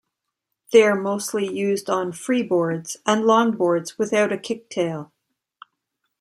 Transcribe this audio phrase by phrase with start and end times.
[0.71, 5.11] They are mostly used on freeboards and longboards without a kicktail.